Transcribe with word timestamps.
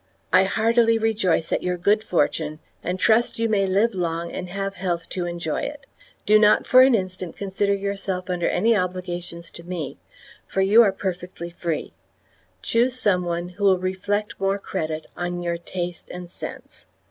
I 0.33 0.45
heartily 0.45 0.97
rejoice 0.97 1.51
at 1.51 1.61
your 1.61 1.77
good 1.77 2.03
fortune, 2.03 2.57
and 2.83 2.99
trust 2.99 3.37
you 3.37 3.47
may 3.47 3.67
live 3.67 3.93
long 3.93 4.31
and 4.31 4.49
have 4.49 4.73
health 4.73 5.07
to 5.09 5.27
enjoy 5.27 5.61
it. 5.61 5.85
Do 6.25 6.39
not 6.39 6.65
for 6.65 6.81
an 6.81 6.95
instant 6.95 7.37
consider 7.37 7.75
yourself 7.75 8.27
under 8.27 8.49
any 8.49 8.75
obligations 8.75 9.51
to 9.51 9.63
me, 9.63 9.99
for 10.47 10.61
you 10.61 10.81
are 10.81 10.91
perfectly 10.91 11.51
free. 11.51 11.93
Choose 12.63 12.99
some 12.99 13.23
one 13.25 13.49
who 13.49 13.63
will 13.63 13.77
reflect 13.77 14.39
more 14.39 14.57
credit 14.57 15.05
on 15.15 15.43
your 15.43 15.59
taste 15.59 16.09
and 16.09 16.31
sense. 16.31 16.87